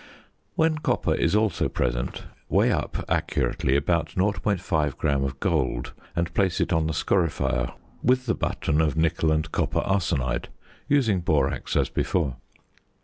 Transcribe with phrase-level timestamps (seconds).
[0.55, 6.59] When copper is also present, weigh up accurately about 0.5 gram of gold, and place
[6.59, 10.47] it on the scorifier with the button of nickel and copper arsenide,
[10.87, 12.37] using borax as before.